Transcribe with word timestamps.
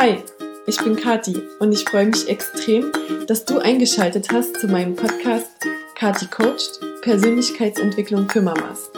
Hi, 0.00 0.16
ich 0.66 0.82
bin 0.82 0.96
Kati 0.96 1.42
und 1.58 1.72
ich 1.72 1.84
freue 1.84 2.06
mich 2.06 2.26
extrem, 2.26 2.90
dass 3.26 3.44
du 3.44 3.58
eingeschaltet 3.58 4.28
hast 4.32 4.58
zu 4.58 4.66
meinem 4.66 4.96
Podcast 4.96 5.50
Kati 5.94 6.24
Coached 6.24 6.80
Persönlichkeitsentwicklung 7.02 8.26
für 8.30 8.40
Mamas. 8.40 8.90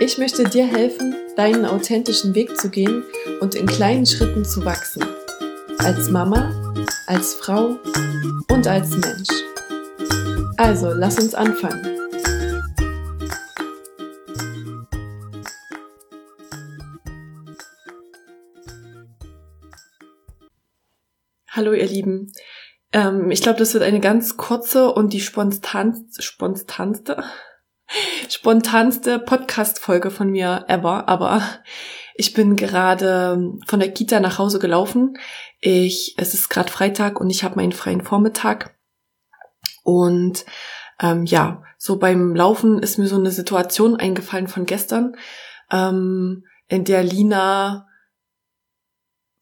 Ich 0.00 0.18
möchte 0.18 0.42
dir 0.42 0.66
helfen, 0.66 1.14
deinen 1.36 1.64
authentischen 1.64 2.34
Weg 2.34 2.58
zu 2.58 2.68
gehen 2.68 3.04
und 3.40 3.54
in 3.54 3.66
kleinen 3.66 4.04
Schritten 4.04 4.44
zu 4.44 4.64
wachsen. 4.64 5.04
Als 5.78 6.10
Mama, 6.10 6.50
als 7.06 7.34
Frau 7.34 7.76
und 8.50 8.66
als 8.66 8.90
Mensch. 8.96 9.28
Also, 10.56 10.90
lass 10.92 11.16
uns 11.20 11.32
anfangen. 11.32 11.91
Hallo 21.54 21.74
ihr 21.74 21.84
Lieben. 21.84 22.32
Ähm, 22.92 23.30
ich 23.30 23.42
glaube, 23.42 23.58
das 23.58 23.74
wird 23.74 23.84
eine 23.84 24.00
ganz 24.00 24.38
kurze 24.38 24.90
und 24.90 25.12
die 25.12 25.20
spontan, 25.20 26.08
spontanste, 26.18 27.22
spontanste 28.30 29.18
Podcast-Folge 29.18 30.10
von 30.10 30.30
mir 30.30 30.64
ever. 30.68 31.10
Aber 31.10 31.42
ich 32.14 32.32
bin 32.32 32.56
gerade 32.56 33.52
von 33.66 33.80
der 33.80 33.92
Kita 33.92 34.18
nach 34.18 34.38
Hause 34.38 34.60
gelaufen. 34.60 35.18
Ich, 35.60 36.14
es 36.16 36.32
ist 36.32 36.48
gerade 36.48 36.72
Freitag 36.72 37.20
und 37.20 37.28
ich 37.28 37.44
habe 37.44 37.56
meinen 37.56 37.72
freien 37.72 38.00
Vormittag. 38.00 38.74
Und 39.84 40.46
ähm, 41.00 41.26
ja, 41.26 41.64
so 41.76 41.98
beim 41.98 42.34
Laufen 42.34 42.78
ist 42.78 42.96
mir 42.96 43.08
so 43.08 43.16
eine 43.16 43.30
Situation 43.30 43.96
eingefallen 43.96 44.48
von 44.48 44.64
gestern, 44.64 45.16
ähm, 45.70 46.46
in 46.68 46.84
der 46.84 47.04
Lina 47.04 47.88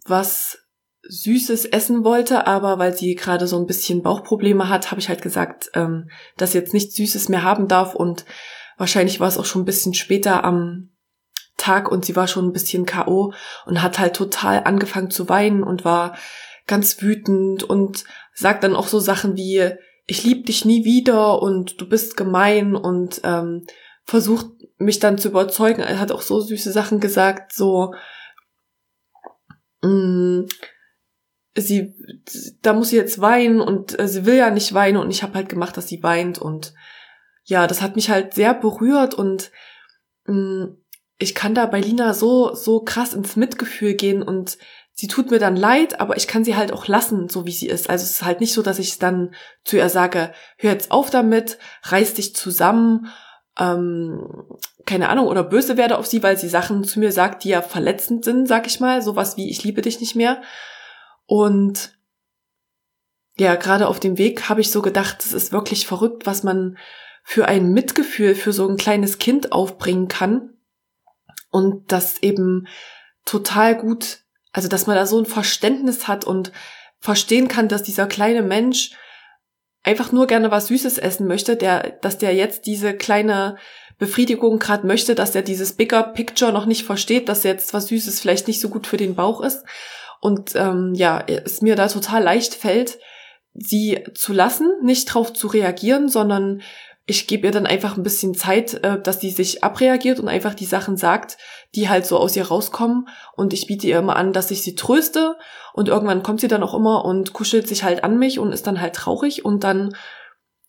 was 0.06 0.58
Süßes 1.02 1.66
essen 1.66 2.04
wollte, 2.04 2.46
aber 2.46 2.78
weil 2.78 2.94
sie 2.94 3.14
gerade 3.14 3.46
so 3.46 3.58
ein 3.58 3.66
bisschen 3.66 4.02
Bauchprobleme 4.02 4.68
hat, 4.68 4.90
habe 4.90 5.00
ich 5.00 5.08
halt 5.08 5.22
gesagt, 5.22 5.70
ähm, 5.74 6.10
dass 6.36 6.52
sie 6.52 6.58
jetzt 6.58 6.74
nichts 6.74 6.96
Süßes 6.96 7.28
mehr 7.28 7.42
haben 7.42 7.68
darf 7.68 7.94
und 7.94 8.24
wahrscheinlich 8.76 9.20
war 9.20 9.28
es 9.28 9.38
auch 9.38 9.44
schon 9.44 9.62
ein 9.62 9.66
bisschen 9.66 9.94
später 9.94 10.44
am 10.44 10.90
Tag 11.56 11.90
und 11.90 12.04
sie 12.04 12.16
war 12.16 12.26
schon 12.26 12.46
ein 12.46 12.52
bisschen 12.52 12.86
KO 12.86 13.32
und 13.66 13.82
hat 13.82 13.98
halt 13.98 14.14
total 14.14 14.64
angefangen 14.64 15.10
zu 15.10 15.28
weinen 15.28 15.62
und 15.62 15.84
war 15.84 16.16
ganz 16.66 17.02
wütend 17.02 17.62
und 17.62 18.04
sagt 18.34 18.64
dann 18.64 18.76
auch 18.76 18.86
so 18.86 18.98
Sachen 18.98 19.36
wie 19.36 19.72
ich 20.06 20.24
lieb 20.24 20.46
dich 20.46 20.64
nie 20.64 20.84
wieder 20.84 21.40
und 21.40 21.80
du 21.80 21.88
bist 21.88 22.16
gemein 22.16 22.74
und 22.74 23.20
ähm, 23.22 23.64
versucht 24.04 24.46
mich 24.76 24.98
dann 24.98 25.18
zu 25.18 25.28
überzeugen. 25.28 25.82
Er 25.82 26.00
hat 26.00 26.10
auch 26.10 26.22
so 26.22 26.40
süße 26.40 26.72
Sachen 26.72 26.98
gesagt, 26.98 27.52
so 27.52 27.94
mh, 29.82 29.88
mm, 29.88 30.46
sie, 31.56 31.94
da 32.62 32.72
muss 32.72 32.90
sie 32.90 32.96
jetzt 32.96 33.20
weinen 33.20 33.60
und 33.60 33.98
äh, 33.98 34.08
sie 34.08 34.26
will 34.26 34.36
ja 34.36 34.50
nicht 34.50 34.72
weinen 34.74 34.98
und 34.98 35.10
ich 35.10 35.22
habe 35.22 35.34
halt 35.34 35.48
gemacht, 35.48 35.76
dass 35.76 35.88
sie 35.88 36.02
weint 36.02 36.38
und 36.38 36.74
ja, 37.44 37.66
das 37.66 37.82
hat 37.82 37.96
mich 37.96 38.10
halt 38.10 38.34
sehr 38.34 38.54
berührt 38.54 39.14
und 39.14 39.50
mh, 40.26 40.34
mm, 40.34 40.76
ich 41.22 41.34
kann 41.34 41.54
da 41.54 41.66
bei 41.66 41.80
Lina 41.80 42.14
so, 42.14 42.54
so 42.54 42.80
krass 42.80 43.12
ins 43.12 43.36
Mitgefühl 43.36 43.92
gehen 43.92 44.22
und 44.22 44.56
sie 44.92 45.06
tut 45.06 45.30
mir 45.30 45.38
dann 45.38 45.54
leid, 45.54 46.00
aber 46.00 46.16
ich 46.16 46.26
kann 46.26 46.44
sie 46.44 46.56
halt 46.56 46.72
auch 46.72 46.88
lassen, 46.88 47.28
so 47.28 47.46
wie 47.46 47.52
sie 47.52 47.68
ist. 47.68 47.90
Also 47.90 48.04
es 48.04 48.12
ist 48.12 48.24
halt 48.24 48.40
nicht 48.40 48.54
so, 48.54 48.62
dass 48.62 48.78
ich 48.78 48.98
dann 48.98 49.34
zu 49.62 49.76
ihr 49.76 49.90
sage, 49.90 50.32
hör 50.56 50.72
jetzt 50.72 50.90
auf 50.90 51.10
damit, 51.10 51.58
reiß 51.82 52.14
dich 52.14 52.34
zusammen, 52.34 53.08
ähm, 53.58 54.46
keine 54.86 55.10
Ahnung, 55.10 55.26
oder 55.26 55.44
böse 55.44 55.76
werde 55.76 55.98
auf 55.98 56.06
sie, 56.06 56.22
weil 56.22 56.38
sie 56.38 56.48
Sachen 56.48 56.84
zu 56.84 56.98
mir 56.98 57.12
sagt, 57.12 57.44
die 57.44 57.50
ja 57.50 57.60
verletzend 57.60 58.24
sind, 58.24 58.48
sag 58.48 58.66
ich 58.66 58.80
mal, 58.80 59.02
sowas 59.02 59.36
wie 59.36 59.50
ich 59.50 59.62
liebe 59.62 59.82
dich 59.82 60.00
nicht 60.00 60.16
mehr, 60.16 60.40
und 61.30 61.96
ja, 63.38 63.54
gerade 63.54 63.86
auf 63.86 64.00
dem 64.00 64.18
Weg 64.18 64.48
habe 64.48 64.60
ich 64.60 64.72
so 64.72 64.82
gedacht, 64.82 65.24
es 65.24 65.32
ist 65.32 65.52
wirklich 65.52 65.86
verrückt, 65.86 66.26
was 66.26 66.42
man 66.42 66.76
für 67.22 67.46
ein 67.46 67.72
Mitgefühl 67.72 68.34
für 68.34 68.52
so 68.52 68.68
ein 68.68 68.76
kleines 68.76 69.18
Kind 69.18 69.52
aufbringen 69.52 70.08
kann. 70.08 70.54
Und 71.48 71.92
das 71.92 72.20
eben 72.24 72.66
total 73.24 73.76
gut, 73.76 74.24
also 74.50 74.66
dass 74.66 74.88
man 74.88 74.96
da 74.96 75.06
so 75.06 75.20
ein 75.20 75.24
Verständnis 75.24 76.08
hat 76.08 76.24
und 76.24 76.50
verstehen 76.98 77.46
kann, 77.46 77.68
dass 77.68 77.84
dieser 77.84 78.08
kleine 78.08 78.42
Mensch 78.42 78.90
einfach 79.84 80.10
nur 80.10 80.26
gerne 80.26 80.50
was 80.50 80.66
Süßes 80.66 80.98
essen 80.98 81.28
möchte, 81.28 81.54
der, 81.54 81.90
dass 82.02 82.18
der 82.18 82.34
jetzt 82.34 82.66
diese 82.66 82.92
kleine 82.92 83.56
Befriedigung 83.98 84.58
gerade 84.58 84.84
möchte, 84.84 85.14
dass 85.14 85.36
er 85.36 85.42
dieses 85.42 85.74
Bigger 85.74 86.02
Picture 86.02 86.52
noch 86.52 86.66
nicht 86.66 86.84
versteht, 86.84 87.28
dass 87.28 87.44
jetzt 87.44 87.72
was 87.72 87.86
Süßes 87.86 88.18
vielleicht 88.18 88.48
nicht 88.48 88.60
so 88.60 88.68
gut 88.68 88.88
für 88.88 88.96
den 88.96 89.14
Bauch 89.14 89.40
ist 89.42 89.64
und 90.20 90.54
ähm, 90.54 90.92
ja, 90.94 91.22
es 91.26 91.62
mir 91.62 91.76
da 91.76 91.88
total 91.88 92.22
leicht 92.22 92.54
fällt, 92.54 92.98
sie 93.54 94.04
zu 94.14 94.32
lassen, 94.32 94.70
nicht 94.82 95.06
drauf 95.06 95.32
zu 95.32 95.48
reagieren, 95.48 96.08
sondern 96.08 96.62
ich 97.06 97.26
gebe 97.26 97.46
ihr 97.46 97.52
dann 97.52 97.66
einfach 97.66 97.96
ein 97.96 98.04
bisschen 98.04 98.34
Zeit, 98.34 98.74
äh, 98.84 99.00
dass 99.00 99.20
sie 99.20 99.30
sich 99.30 99.64
abreagiert 99.64 100.20
und 100.20 100.28
einfach 100.28 100.54
die 100.54 100.66
Sachen 100.66 100.96
sagt, 100.96 101.38
die 101.74 101.88
halt 101.88 102.06
so 102.06 102.16
aus 102.18 102.36
ihr 102.36 102.46
rauskommen. 102.46 103.08
Und 103.34 103.52
ich 103.52 103.66
biete 103.66 103.88
ihr 103.88 103.98
immer 103.98 104.14
an, 104.14 104.32
dass 104.32 104.52
ich 104.52 104.62
sie 104.62 104.76
tröste. 104.76 105.36
Und 105.72 105.88
irgendwann 105.88 106.22
kommt 106.22 106.40
sie 106.40 106.48
dann 106.48 106.62
auch 106.62 106.74
immer 106.74 107.04
und 107.04 107.32
kuschelt 107.32 107.66
sich 107.66 107.82
halt 107.82 108.04
an 108.04 108.18
mich 108.18 108.38
und 108.38 108.52
ist 108.52 108.66
dann 108.66 108.80
halt 108.80 108.94
traurig. 108.94 109.44
Und 109.44 109.64
dann 109.64 109.96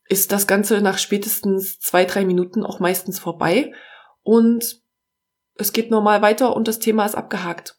ist 0.07 0.31
das 0.31 0.47
Ganze 0.47 0.81
nach 0.81 0.97
spätestens 0.97 1.79
zwei, 1.79 2.05
drei 2.05 2.25
Minuten 2.25 2.65
auch 2.65 2.79
meistens 2.79 3.19
vorbei. 3.19 3.71
Und 4.23 4.81
es 5.55 5.73
geht 5.73 5.91
normal 5.91 6.23
weiter 6.23 6.55
und 6.55 6.67
das 6.67 6.79
Thema 6.79 7.05
ist 7.05 7.15
abgehakt. 7.15 7.77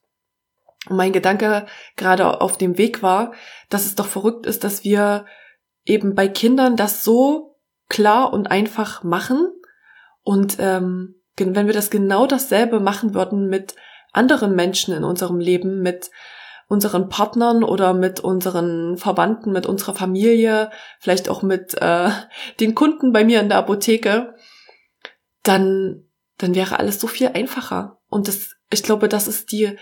Und 0.88 0.96
mein 0.96 1.12
Gedanke 1.12 1.66
gerade 1.96 2.40
auf 2.40 2.58
dem 2.58 2.76
Weg 2.78 3.02
war, 3.02 3.32
dass 3.68 3.86
es 3.86 3.94
doch 3.94 4.06
verrückt 4.06 4.46
ist, 4.46 4.64
dass 4.64 4.84
wir 4.84 5.26
eben 5.84 6.14
bei 6.14 6.28
Kindern 6.28 6.76
das 6.76 7.04
so 7.04 7.56
klar 7.88 8.32
und 8.32 8.50
einfach 8.50 9.02
machen. 9.02 9.52
Und 10.22 10.56
ähm, 10.58 11.16
wenn 11.36 11.66
wir 11.66 11.74
das 11.74 11.90
genau 11.90 12.26
dasselbe 12.26 12.80
machen 12.80 13.14
würden 13.14 13.48
mit 13.48 13.74
anderen 14.12 14.54
Menschen 14.54 14.94
in 14.94 15.04
unserem 15.04 15.38
Leben, 15.38 15.80
mit 15.80 16.10
unseren 16.68 17.08
Partnern 17.08 17.64
oder 17.64 17.92
mit 17.92 18.20
unseren 18.20 18.96
Verwandten, 18.96 19.52
mit 19.52 19.66
unserer 19.66 19.94
Familie, 19.94 20.70
vielleicht 21.00 21.28
auch 21.28 21.42
mit 21.42 21.74
äh, 21.80 22.10
den 22.60 22.74
Kunden 22.74 23.12
bei 23.12 23.24
mir 23.24 23.40
in 23.40 23.48
der 23.48 23.58
Apotheke, 23.58 24.34
dann, 25.42 26.04
dann 26.38 26.54
wäre 26.54 26.78
alles 26.78 27.00
so 27.00 27.06
viel 27.06 27.28
einfacher. 27.28 27.98
Und 28.08 28.28
das, 28.28 28.56
ich 28.70 28.82
glaube, 28.82 29.08
das 29.08 29.28
ist 29.28 29.52
die 29.52 29.76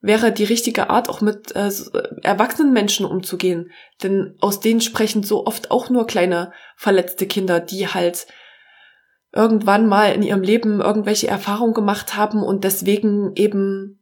wäre 0.00 0.32
die 0.32 0.44
richtige 0.44 0.90
Art, 0.90 1.08
auch 1.08 1.20
mit 1.20 1.54
äh, 1.54 1.70
erwachsenen 2.22 2.72
Menschen 2.72 3.04
umzugehen. 3.04 3.70
Denn 4.02 4.34
aus 4.40 4.60
denen 4.60 4.80
sprechen 4.80 5.22
so 5.22 5.46
oft 5.46 5.70
auch 5.70 5.90
nur 5.90 6.06
kleine 6.06 6.52
verletzte 6.76 7.26
Kinder, 7.26 7.60
die 7.60 7.88
halt 7.88 8.26
irgendwann 9.32 9.86
mal 9.86 10.12
in 10.12 10.22
ihrem 10.22 10.42
Leben 10.42 10.80
irgendwelche 10.80 11.28
Erfahrungen 11.28 11.74
gemacht 11.74 12.16
haben 12.16 12.42
und 12.42 12.64
deswegen 12.64 13.32
eben 13.36 14.00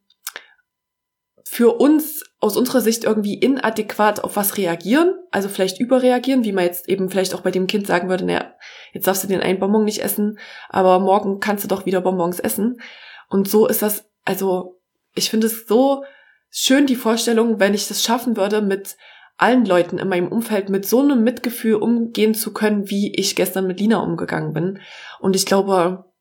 für 1.45 1.81
uns 1.81 2.25
aus 2.41 2.57
unserer 2.57 2.81
Sicht 2.81 3.05
irgendwie 3.05 3.35
inadäquat 3.35 4.23
auf 4.23 4.37
was 4.37 4.57
reagieren, 4.57 5.15
also 5.31 5.49
vielleicht 5.49 5.81
überreagieren, 5.81 6.45
wie 6.45 6.53
man 6.53 6.65
jetzt 6.65 6.89
eben 6.89 7.11
vielleicht 7.11 7.35
auch 7.35 7.41
bei 7.41 7.51
dem 7.51 7.67
Kind 7.67 7.87
sagen 7.87 8.09
würde, 8.09 8.25
naja, 8.25 8.55
jetzt 8.93 9.07
darfst 9.07 9.25
du 9.25 9.29
den 9.29 9.41
einen 9.41 9.59
Bonbon 9.59 9.85
nicht 9.85 10.03
essen, 10.03 10.39
aber 10.69 11.01
morgen 11.01 11.41
kannst 11.41 11.65
du 11.65 11.69
doch 11.69 11.85
wieder 11.85 12.01
Bonbons 12.01 12.39
essen. 12.39 12.81
Und 13.29 13.49
so 13.49 13.67
ist 13.67 13.83
das, 13.83 14.09
also 14.25 14.78
ich 15.15 15.31
finde 15.31 15.47
es 15.47 15.67
so 15.67 16.05
schön, 16.51 16.87
die 16.87 16.97
Vorstellung, 16.97 17.61
wenn 17.61 17.75
ich 17.75 17.89
das 17.89 18.03
schaffen 18.03 18.37
würde, 18.37 18.63
mit 18.63 18.97
allen 19.37 19.65
Leuten 19.65 19.99
in 19.99 20.09
meinem 20.09 20.29
Umfeld 20.29 20.69
mit 20.69 20.87
so 20.87 21.01
einem 21.01 21.23
Mitgefühl 21.23 21.77
umgehen 21.77 22.35
zu 22.35 22.53
können, 22.53 22.91
wie 22.91 23.15
ich 23.15 23.37
gestern 23.37 23.67
mit 23.67 23.79
Lina 23.79 23.99
umgegangen 23.99 24.53
bin. 24.53 24.81
Und 25.21 25.37
ich 25.37 25.47
glaube, 25.47 26.13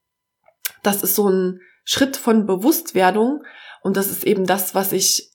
das 0.83 1.01
ist 1.01 1.15
so 1.15 1.27
ein 1.27 1.59
Schritt 1.83 2.15
von 2.15 2.45
Bewusstwerdung 2.45 3.43
und 3.81 3.97
das 3.97 4.09
ist 4.09 4.23
eben 4.23 4.45
das, 4.45 4.75
was 4.75 4.91
ich 4.91 5.31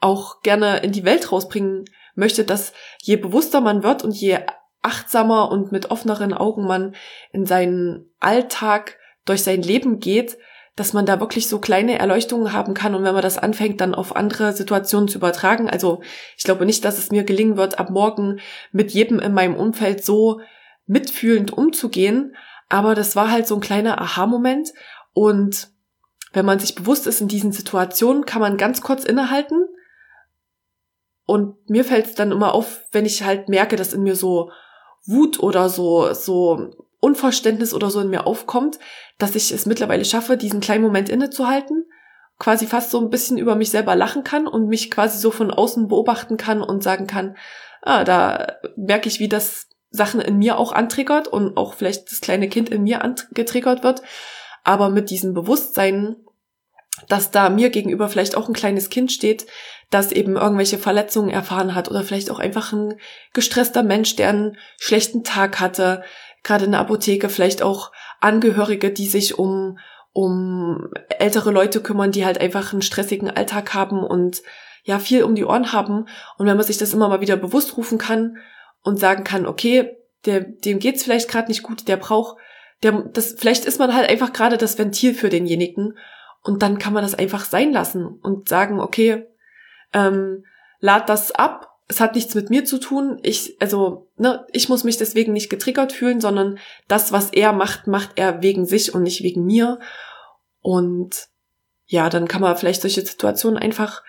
auch 0.00 0.40
gerne 0.42 0.78
in 0.78 0.92
die 0.92 1.04
Welt 1.04 1.30
rausbringen 1.30 1.84
möchte, 2.14 2.44
dass 2.44 2.72
je 3.02 3.16
bewusster 3.16 3.60
man 3.60 3.82
wird 3.82 4.02
und 4.02 4.14
je 4.14 4.38
achtsamer 4.82 5.50
und 5.50 5.72
mit 5.72 5.90
offeneren 5.90 6.32
Augen 6.32 6.66
man 6.66 6.94
in 7.32 7.44
seinen 7.44 8.14
Alltag 8.20 8.98
durch 9.24 9.42
sein 9.42 9.62
Leben 9.62 9.98
geht, 9.98 10.38
dass 10.76 10.92
man 10.92 11.06
da 11.06 11.20
wirklich 11.20 11.48
so 11.48 11.58
kleine 11.58 11.98
Erleuchtungen 11.98 12.52
haben 12.52 12.74
kann 12.74 12.94
und 12.94 13.02
wenn 13.02 13.14
man 13.14 13.22
das 13.22 13.38
anfängt, 13.38 13.80
dann 13.80 13.94
auf 13.94 14.14
andere 14.14 14.52
Situationen 14.52 15.08
zu 15.08 15.16
übertragen. 15.16 15.70
Also 15.70 16.02
ich 16.36 16.44
glaube 16.44 16.66
nicht, 16.66 16.84
dass 16.84 16.98
es 16.98 17.10
mir 17.10 17.24
gelingen 17.24 17.56
wird, 17.56 17.78
ab 17.78 17.88
morgen 17.90 18.40
mit 18.72 18.90
jedem 18.92 19.18
in 19.18 19.32
meinem 19.32 19.56
Umfeld 19.56 20.04
so 20.04 20.40
mitfühlend 20.86 21.50
umzugehen. 21.52 22.36
Aber 22.68 22.94
das 22.94 23.16
war 23.16 23.30
halt 23.30 23.46
so 23.46 23.54
ein 23.54 23.60
kleiner 23.62 24.00
Aha-Moment. 24.00 24.74
Und 25.14 25.68
wenn 26.32 26.44
man 26.44 26.58
sich 26.58 26.74
bewusst 26.74 27.06
ist 27.06 27.22
in 27.22 27.28
diesen 27.28 27.52
Situationen, 27.52 28.26
kann 28.26 28.42
man 28.42 28.58
ganz 28.58 28.82
kurz 28.82 29.04
innehalten. 29.04 29.66
Und 31.24 31.70
mir 31.70 31.84
fällt 31.84 32.06
es 32.06 32.14
dann 32.14 32.32
immer 32.32 32.54
auf, 32.54 32.82
wenn 32.92 33.06
ich 33.06 33.24
halt 33.24 33.48
merke, 33.48 33.76
dass 33.76 33.94
in 33.94 34.02
mir 34.02 34.14
so 34.14 34.50
Wut 35.06 35.40
oder 35.40 35.70
so, 35.70 36.12
so 36.12 36.85
Unverständnis 37.00 37.74
oder 37.74 37.90
so 37.90 38.00
in 38.00 38.10
mir 38.10 38.26
aufkommt, 38.26 38.78
dass 39.18 39.34
ich 39.34 39.52
es 39.52 39.66
mittlerweile 39.66 40.04
schaffe, 40.04 40.36
diesen 40.36 40.60
kleinen 40.60 40.82
Moment 40.82 41.08
innezuhalten 41.08 41.84
quasi 42.38 42.66
fast 42.66 42.90
so 42.90 43.00
ein 43.00 43.10
bisschen 43.10 43.38
über 43.38 43.54
mich 43.54 43.70
selber 43.70 43.96
lachen 43.96 44.24
kann 44.24 44.46
und 44.46 44.68
mich 44.68 44.90
quasi 44.90 45.18
so 45.18 45.30
von 45.30 45.50
außen 45.50 45.88
beobachten 45.88 46.36
kann 46.36 46.62
und 46.62 46.82
sagen 46.82 47.06
kann, 47.06 47.36
ah, 47.82 48.04
da 48.04 48.56
merke 48.76 49.08
ich, 49.08 49.20
wie 49.20 49.28
das 49.28 49.68
Sachen 49.90 50.20
in 50.20 50.38
mir 50.38 50.58
auch 50.58 50.72
antriggert 50.72 51.28
und 51.28 51.56
auch 51.56 51.74
vielleicht 51.74 52.10
das 52.10 52.20
kleine 52.20 52.48
Kind 52.48 52.68
in 52.68 52.82
mir 52.82 53.02
angetriggert 53.02 53.82
wird. 53.82 54.02
Aber 54.64 54.90
mit 54.90 55.10
diesem 55.10 55.32
Bewusstsein, 55.32 56.16
dass 57.08 57.30
da 57.30 57.48
mir 57.48 57.70
gegenüber 57.70 58.08
vielleicht 58.08 58.36
auch 58.36 58.48
ein 58.48 58.54
kleines 58.54 58.90
Kind 58.90 59.12
steht, 59.12 59.46
das 59.90 60.12
eben 60.12 60.36
irgendwelche 60.36 60.78
Verletzungen 60.78 61.30
erfahren 61.30 61.74
hat 61.74 61.88
oder 61.88 62.02
vielleicht 62.02 62.30
auch 62.30 62.40
einfach 62.40 62.72
ein 62.72 62.98
gestresster 63.32 63.82
Mensch, 63.82 64.16
der 64.16 64.30
einen 64.30 64.58
schlechten 64.78 65.22
Tag 65.22 65.60
hatte, 65.60 66.02
gerade 66.46 66.64
in 66.64 66.70
der 66.72 66.80
Apotheke, 66.80 67.28
vielleicht 67.28 67.62
auch 67.62 67.92
Angehörige, 68.20 68.90
die 68.90 69.06
sich 69.06 69.38
um, 69.38 69.78
um 70.12 70.88
ältere 71.18 71.50
Leute 71.50 71.82
kümmern, 71.82 72.12
die 72.12 72.24
halt 72.24 72.40
einfach 72.40 72.72
einen 72.72 72.82
stressigen 72.82 73.30
Alltag 73.30 73.74
haben 73.74 74.02
und 74.02 74.42
ja, 74.84 74.98
viel 74.98 75.24
um 75.24 75.34
die 75.34 75.44
Ohren 75.44 75.72
haben. 75.72 76.06
Und 76.38 76.46
wenn 76.46 76.56
man 76.56 76.64
sich 76.64 76.78
das 76.78 76.94
immer 76.94 77.08
mal 77.08 77.20
wieder 77.20 77.36
bewusst 77.36 77.76
rufen 77.76 77.98
kann 77.98 78.38
und 78.82 78.98
sagen 78.98 79.24
kann, 79.24 79.44
okay, 79.44 79.96
der, 80.24 80.40
dem 80.40 80.78
geht's 80.78 81.02
vielleicht 81.02 81.28
gerade 81.28 81.48
nicht 81.48 81.62
gut, 81.62 81.88
der 81.88 81.96
braucht, 81.96 82.36
der, 82.82 82.92
das, 82.92 83.34
vielleicht 83.36 83.64
ist 83.64 83.78
man 83.78 83.94
halt 83.94 84.08
einfach 84.08 84.32
gerade 84.32 84.56
das 84.56 84.78
Ventil 84.78 85.14
für 85.14 85.28
denjenigen 85.28 85.98
und 86.42 86.62
dann 86.62 86.78
kann 86.78 86.92
man 86.92 87.02
das 87.02 87.14
einfach 87.14 87.44
sein 87.44 87.72
lassen 87.72 88.06
und 88.06 88.48
sagen, 88.48 88.80
okay, 88.80 89.26
ähm, 89.92 90.44
lad 90.78 91.08
das 91.08 91.32
ab. 91.32 91.75
Es 91.88 92.00
hat 92.00 92.14
nichts 92.14 92.34
mit 92.34 92.50
mir 92.50 92.64
zu 92.64 92.78
tun. 92.78 93.20
Ich, 93.22 93.56
also, 93.60 94.08
ne, 94.16 94.44
ich 94.52 94.68
muss 94.68 94.82
mich 94.82 94.96
deswegen 94.96 95.32
nicht 95.32 95.50
getriggert 95.50 95.92
fühlen, 95.92 96.20
sondern 96.20 96.58
das, 96.88 97.12
was 97.12 97.30
er 97.30 97.52
macht, 97.52 97.86
macht 97.86 98.12
er 98.16 98.42
wegen 98.42 98.66
sich 98.66 98.94
und 98.94 99.02
nicht 99.02 99.22
wegen 99.22 99.44
mir. 99.44 99.78
Und 100.60 101.28
ja, 101.86 102.10
dann 102.10 102.26
kann 102.26 102.42
man 102.42 102.56
vielleicht 102.56 102.82
solche 102.82 103.06
Situationen 103.06 103.56
einfach, 103.56 104.02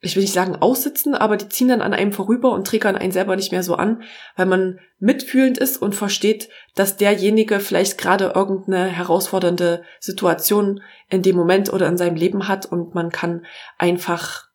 ich 0.00 0.16
will 0.16 0.22
nicht 0.22 0.32
sagen 0.32 0.56
aussitzen, 0.56 1.14
aber 1.14 1.36
die 1.36 1.48
ziehen 1.48 1.68
dann 1.68 1.80
an 1.80 1.94
einem 1.94 2.12
vorüber 2.12 2.50
und 2.50 2.66
triggern 2.66 2.96
einen 2.96 3.12
selber 3.12 3.36
nicht 3.36 3.52
mehr 3.52 3.62
so 3.62 3.76
an, 3.76 4.02
weil 4.34 4.46
man 4.46 4.80
mitfühlend 4.98 5.58
ist 5.58 5.80
und 5.80 5.94
versteht, 5.94 6.48
dass 6.74 6.96
derjenige 6.96 7.60
vielleicht 7.60 7.98
gerade 7.98 8.32
irgendeine 8.34 8.86
herausfordernde 8.86 9.84
Situation 10.00 10.82
in 11.08 11.22
dem 11.22 11.36
Moment 11.36 11.72
oder 11.72 11.86
in 11.86 11.96
seinem 11.96 12.16
Leben 12.16 12.48
hat 12.48 12.66
und 12.66 12.94
man 12.94 13.10
kann 13.10 13.46
einfach 13.78 14.48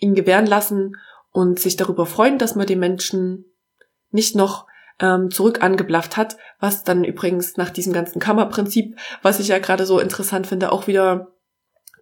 ihn 0.00 0.14
gewähren 0.14 0.46
lassen 0.46 0.96
und 1.36 1.60
sich 1.60 1.76
darüber 1.76 2.06
freuen, 2.06 2.38
dass 2.38 2.54
man 2.54 2.66
den 2.66 2.78
Menschen 2.78 3.44
nicht 4.10 4.34
noch 4.34 4.66
ähm, 5.00 5.30
zurück 5.30 5.62
angeblafft 5.62 6.16
hat, 6.16 6.38
was 6.60 6.82
dann 6.82 7.04
übrigens 7.04 7.58
nach 7.58 7.68
diesem 7.68 7.92
ganzen 7.92 8.20
Kammerprinzip, 8.20 8.96
was 9.20 9.38
ich 9.38 9.48
ja 9.48 9.58
gerade 9.58 9.84
so 9.84 10.00
interessant 10.00 10.46
finde, 10.46 10.72
auch 10.72 10.86
wieder 10.86 11.34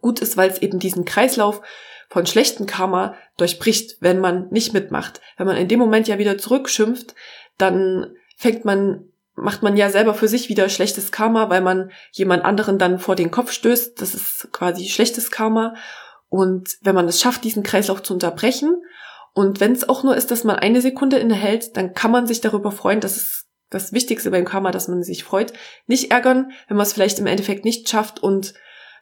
gut 0.01 0.21
ist, 0.21 0.37
weil 0.37 0.51
es 0.51 0.63
eben 0.63 0.79
diesen 0.79 1.05
Kreislauf 1.05 1.63
von 2.09 2.27
schlechten 2.27 2.67
Karma 2.67 3.17
durchbricht, 3.37 3.97
wenn 3.99 4.21
man 4.21 4.51
nicht 4.51 4.73
mitmacht. 4.73 5.21
Wenn 5.37 5.49
man 5.49 5.57
in 5.57 5.67
dem 5.67 5.81
Moment 5.81 6.07
ja 6.07 6.19
wieder 6.19 6.39
zurückschimpft, 6.39 7.17
dann 7.59 8.15
fängt 8.37 8.65
man, 8.65 9.09
macht 9.35 9.65
man 9.65 9.77
ja 9.77 9.91
selber 9.91 10.15
für 10.15 10.29
sich 10.29 10.49
wieder 10.49 10.69
schlechtes 10.69 11.11
Karma, 11.11 11.51
weil 11.51 11.61
man 11.61 11.91
jemand 12.13 12.45
anderen 12.45 12.79
dann 12.79 13.01
vor 13.01 13.17
den 13.17 13.33
Kopf 13.33 13.51
stößt. 13.51 14.01
Das 14.01 14.15
ist 14.15 14.53
quasi 14.53 14.85
schlechtes 14.85 15.33
Karma. 15.33 15.75
Und 16.29 16.77
wenn 16.83 16.95
man 16.95 17.09
es 17.09 17.21
schafft, 17.21 17.43
diesen 17.43 17.65
Kreislauf 17.65 18.01
zu 18.01 18.15
unterbrechen, 18.15 18.77
und 19.35 19.59
wenn 19.61 19.73
es 19.73 19.89
auch 19.89 20.05
nur 20.05 20.17
ist, 20.17 20.31
dass 20.31 20.45
man 20.45 20.57
eine 20.57 20.81
Sekunde 20.81 21.19
innehält, 21.19 21.77
dann 21.77 21.93
kann 21.93 22.13
man 22.13 22.27
sich 22.27 22.41
darüber 22.41 22.71
freuen. 22.71 23.01
Das 23.01 23.17
ist 23.17 23.47
das 23.69 23.93
Wichtigste 23.93 24.31
beim 24.31 24.45
Karma, 24.45 24.71
dass 24.71 24.87
man 24.87 25.03
sich 25.03 25.25
freut. 25.25 25.53
Nicht 25.87 26.13
ärgern, 26.13 26.53
wenn 26.69 26.77
man 26.77 26.87
es 26.87 26.93
vielleicht 26.93 27.19
im 27.19 27.27
Endeffekt 27.27 27.65
nicht 27.65 27.89
schafft 27.89 28.23
und 28.23 28.55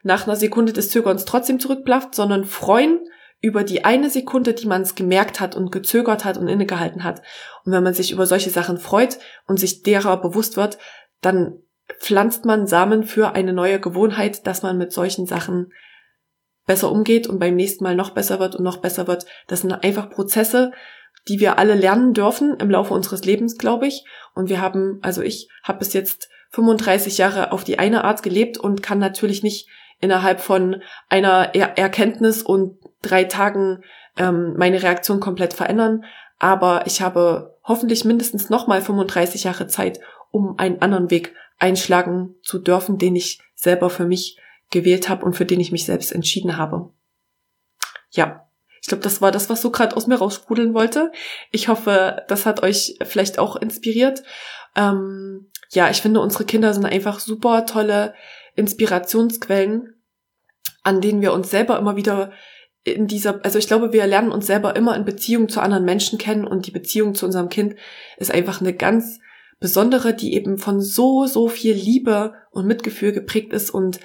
nach 0.02 0.26
einer 0.26 0.36
Sekunde 0.36 0.72
des 0.72 0.88
Zögerns 0.88 1.26
trotzdem 1.26 1.60
zurückblafft, 1.60 2.14
sondern 2.14 2.44
freuen 2.44 3.00
über 3.42 3.62
die 3.62 3.84
eine 3.84 4.08
Sekunde, 4.08 4.54
die 4.54 4.66
man 4.66 4.82
es 4.82 4.94
gemerkt 4.94 5.38
hat 5.38 5.54
und 5.54 5.70
gezögert 5.70 6.24
hat 6.24 6.38
und 6.38 6.48
innegehalten 6.48 7.04
hat. 7.04 7.20
Und 7.64 7.72
wenn 7.72 7.82
man 7.82 7.92
sich 7.92 8.10
über 8.10 8.24
solche 8.24 8.50
Sachen 8.50 8.78
freut 8.78 9.18
und 9.46 9.60
sich 9.60 9.82
derer 9.82 10.16
bewusst 10.20 10.56
wird, 10.56 10.78
dann 11.20 11.58
pflanzt 11.98 12.46
man 12.46 12.66
Samen 12.66 13.04
für 13.04 13.34
eine 13.34 13.52
neue 13.52 13.80
Gewohnheit, 13.80 14.46
dass 14.46 14.62
man 14.62 14.78
mit 14.78 14.92
solchen 14.92 15.26
Sachen 15.26 15.72
besser 16.66 16.90
umgeht 16.90 17.26
und 17.26 17.38
beim 17.38 17.56
nächsten 17.56 17.84
Mal 17.84 17.96
noch 17.96 18.10
besser 18.10 18.38
wird 18.38 18.56
und 18.56 18.64
noch 18.64 18.78
besser 18.78 19.06
wird. 19.06 19.26
Das 19.46 19.60
sind 19.60 19.72
einfach 19.72 20.10
Prozesse, 20.10 20.72
die 21.28 21.40
wir 21.40 21.58
alle 21.58 21.74
lernen 21.74 22.14
dürfen 22.14 22.56
im 22.58 22.70
Laufe 22.70 22.94
unseres 22.94 23.24
Lebens, 23.24 23.58
glaube 23.58 23.86
ich. 23.86 24.04
Und 24.34 24.48
wir 24.48 24.60
haben, 24.60 24.98
also 25.02 25.22
ich 25.22 25.48
habe 25.62 25.78
bis 25.80 25.92
jetzt 25.92 26.28
35 26.50 27.18
Jahre 27.18 27.52
auf 27.52 27.64
die 27.64 27.78
eine 27.78 28.04
Art 28.04 28.22
gelebt 28.22 28.58
und 28.58 28.82
kann 28.82 28.98
natürlich 28.98 29.42
nicht 29.42 29.68
innerhalb 30.00 30.40
von 30.40 30.82
einer 31.08 31.54
er 31.54 31.78
Erkenntnis 31.78 32.42
und 32.42 32.78
drei 33.02 33.24
Tagen 33.24 33.82
ähm, 34.18 34.54
meine 34.56 34.82
Reaktion 34.82 35.20
komplett 35.20 35.54
verändern. 35.54 36.04
Aber 36.38 36.86
ich 36.86 37.00
habe 37.00 37.56
hoffentlich 37.64 38.04
mindestens 38.04 38.50
nochmal 38.50 38.82
35 38.82 39.44
Jahre 39.44 39.68
Zeit, 39.68 40.00
um 40.30 40.58
einen 40.58 40.82
anderen 40.82 41.10
Weg 41.10 41.34
einschlagen 41.58 42.34
zu 42.42 42.58
dürfen, 42.58 42.98
den 42.98 43.14
ich 43.14 43.40
selber 43.54 43.88
für 43.88 44.04
mich 44.04 44.38
gewählt 44.72 45.08
habe 45.08 45.24
und 45.24 45.34
für 45.34 45.46
den 45.46 45.60
ich 45.60 45.70
mich 45.70 45.84
selbst 45.84 46.10
entschieden 46.10 46.56
habe. 46.56 46.90
Ja, 48.10 48.48
ich 48.80 48.88
glaube, 48.88 49.04
das 49.04 49.22
war 49.22 49.30
das, 49.30 49.48
was 49.48 49.62
so 49.62 49.70
gerade 49.70 49.96
aus 49.96 50.08
mir 50.08 50.16
raussprudeln 50.16 50.74
wollte. 50.74 51.12
Ich 51.52 51.68
hoffe, 51.68 52.24
das 52.26 52.46
hat 52.46 52.64
euch 52.64 52.98
vielleicht 53.04 53.38
auch 53.38 53.54
inspiriert. 53.54 54.24
Ähm, 54.74 55.50
ja, 55.70 55.88
ich 55.88 56.02
finde, 56.02 56.20
unsere 56.20 56.44
Kinder 56.44 56.74
sind 56.74 56.84
einfach 56.84 57.20
super 57.20 57.64
tolle 57.64 58.14
Inspirationsquellen, 58.56 59.94
an 60.82 61.00
denen 61.00 61.22
wir 61.22 61.32
uns 61.32 61.50
selber 61.50 61.78
immer 61.78 61.94
wieder 61.94 62.32
in 62.84 63.06
dieser, 63.06 63.44
also 63.44 63.58
ich 63.58 63.68
glaube, 63.68 63.92
wir 63.92 64.06
lernen 64.06 64.32
uns 64.32 64.48
selber 64.48 64.74
immer 64.74 64.96
in 64.96 65.04
Beziehung 65.04 65.48
zu 65.48 65.60
anderen 65.60 65.84
Menschen 65.84 66.18
kennen 66.18 66.44
und 66.44 66.66
die 66.66 66.72
Beziehung 66.72 67.14
zu 67.14 67.26
unserem 67.26 67.48
Kind 67.48 67.76
ist 68.16 68.32
einfach 68.32 68.60
eine 68.60 68.74
ganz 68.74 69.20
besondere, 69.60 70.12
die 70.12 70.34
eben 70.34 70.58
von 70.58 70.80
so, 70.80 71.26
so 71.26 71.48
viel 71.48 71.74
Liebe 71.74 72.34
und 72.50 72.66
Mitgefühl 72.66 73.12
geprägt 73.12 73.52
ist 73.52 73.70
und 73.70 74.00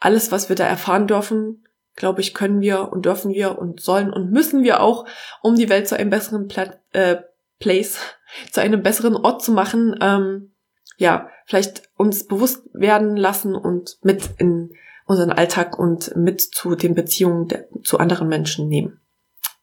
alles, 0.00 0.32
was 0.32 0.48
wir 0.48 0.56
da 0.56 0.66
erfahren 0.66 1.06
dürfen, 1.06 1.66
glaube 1.94 2.20
ich, 2.20 2.34
können 2.34 2.60
wir 2.60 2.90
und 2.90 3.04
dürfen 3.04 3.32
wir 3.32 3.58
und 3.58 3.80
sollen 3.80 4.12
und 4.12 4.32
müssen 4.32 4.62
wir 4.62 4.80
auch, 4.80 5.06
um 5.42 5.54
die 5.54 5.68
Welt 5.68 5.86
zu 5.86 5.96
einem 5.96 6.10
besseren 6.10 6.48
Pla 6.48 6.74
äh, 6.92 7.18
Place, 7.58 7.98
zu 8.50 8.60
einem 8.60 8.82
besseren 8.82 9.14
Ort 9.16 9.42
zu 9.42 9.52
machen, 9.52 9.96
ähm, 10.00 10.52
ja, 10.96 11.28
vielleicht 11.46 11.82
uns 11.96 12.26
bewusst 12.26 12.68
werden 12.72 13.16
lassen 13.16 13.54
und 13.54 13.98
mit 14.02 14.30
in 14.38 14.74
unseren 15.06 15.32
Alltag 15.32 15.78
und 15.78 16.14
mit 16.16 16.40
zu 16.40 16.74
den 16.74 16.94
Beziehungen 16.94 17.48
der, 17.48 17.66
zu 17.82 17.98
anderen 17.98 18.28
Menschen 18.28 18.68
nehmen. 18.68 19.00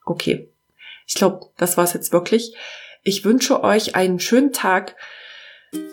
Okay. 0.06 0.52
Ich 1.06 1.16
glaube, 1.16 1.48
das 1.58 1.78
war's 1.78 1.94
jetzt 1.94 2.12
wirklich. 2.12 2.56
Ich 3.04 3.24
wünsche 3.24 3.64
euch 3.64 3.96
einen 3.96 4.20
schönen 4.20 4.52
Tag. 4.52 4.96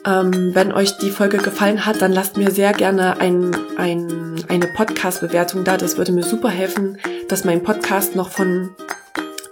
Ähm, 0.06 0.54
wenn 0.54 0.72
euch 0.72 0.98
die 0.98 1.10
Folge 1.10 1.38
gefallen 1.38 1.86
hat, 1.86 2.02
dann 2.02 2.12
lasst 2.12 2.36
mir 2.36 2.50
sehr 2.50 2.72
gerne 2.72 3.20
ein, 3.20 3.56
ein, 3.76 4.44
eine 4.48 4.66
Podcast-Bewertung 4.66 5.64
da. 5.64 5.76
Das 5.76 5.96
würde 5.96 6.12
mir 6.12 6.24
super 6.24 6.50
helfen, 6.50 6.98
dass 7.28 7.44
mein 7.44 7.62
Podcast 7.62 8.14
noch 8.14 8.30
von 8.30 8.70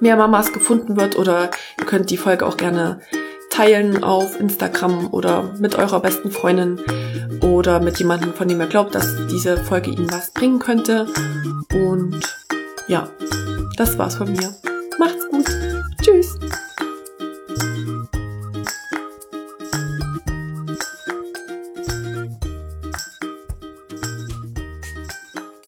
mehr 0.00 0.16
Mamas 0.16 0.52
gefunden 0.52 0.96
wird. 0.96 1.16
Oder 1.16 1.50
ihr 1.78 1.86
könnt 1.86 2.10
die 2.10 2.16
Folge 2.16 2.46
auch 2.46 2.56
gerne 2.56 3.00
teilen 3.50 4.02
auf 4.02 4.40
Instagram 4.40 5.12
oder 5.12 5.54
mit 5.58 5.74
eurer 5.74 6.00
besten 6.00 6.30
Freundin 6.30 6.80
oder 7.42 7.80
mit 7.80 7.98
jemandem, 7.98 8.32
von 8.32 8.48
dem 8.48 8.60
ihr 8.60 8.66
glaubt, 8.66 8.94
dass 8.94 9.26
diese 9.30 9.56
Folge 9.58 9.90
ihnen 9.90 10.10
was 10.10 10.30
bringen 10.30 10.58
könnte. 10.58 11.06
Und 11.72 12.20
ja, 12.88 13.08
das 13.76 13.98
war's 13.98 14.16
von 14.16 14.32
mir. 14.32 14.54
Macht's 14.98 15.28
gut. 15.30 15.61